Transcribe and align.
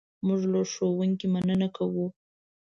موږ 0.27 0.41
له 0.51 0.59
ښوونکي 0.71 1.25
مننه 1.33 1.67
کوو. 1.75 2.07